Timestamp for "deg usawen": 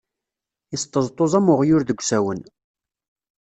1.85-2.41